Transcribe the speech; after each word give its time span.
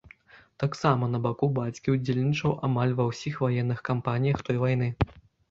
Таксама, 0.61 1.09
на 1.15 1.19
баку 1.25 1.49
бацькі, 1.57 1.93
ўдзельнічаў 1.97 2.57
амаль 2.69 2.95
ва 3.01 3.07
ўсіх 3.11 3.39
ваенных 3.45 3.85
кампаніях 3.93 4.43
той 4.51 4.57
вайны. 4.67 4.91